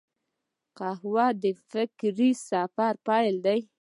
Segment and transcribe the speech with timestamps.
[0.77, 3.59] قهوه د فکري سفر پیل دی